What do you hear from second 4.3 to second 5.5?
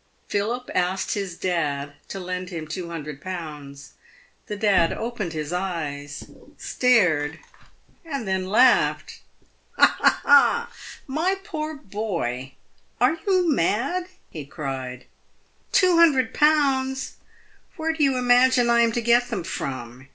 The dad opened